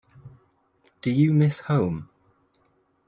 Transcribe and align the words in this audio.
Do 1.03 1.11
you 1.11 1.31
miss 1.31 1.59
home? 1.59 2.09